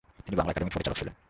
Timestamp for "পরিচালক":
0.75-0.97